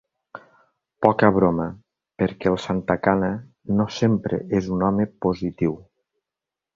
Poca 1.05 1.27
broma, 1.35 1.67
perquè 2.23 2.49
el 2.53 2.57
Santacana 2.65 3.29
no 3.81 3.87
sempre 3.99 4.41
és 4.61 4.71
un 4.77 4.87
home 4.89 5.07
positiu. 5.27 5.77